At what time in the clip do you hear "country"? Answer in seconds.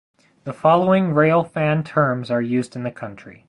2.89-3.39